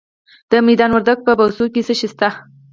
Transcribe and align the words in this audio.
د 0.51 0.53
میدان 0.67 0.89
وردګو 0.93 1.23
په 1.27 1.33
بهسودو 1.39 1.73
کې 1.73 1.81
څه 1.87 1.93
شی 1.99 2.07
شته؟ 2.13 2.27